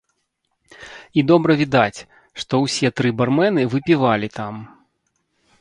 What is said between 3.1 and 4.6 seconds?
бармэны выпівалі там.